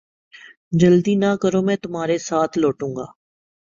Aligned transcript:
جلدی 0.73 1.15
نہ 1.15 1.31
کرو 1.41 1.61
میں 1.61 1.75
تمھارے 1.83 2.17
ساتھ 2.27 2.53
لوٹوں 2.57 2.95
گا 2.95 3.05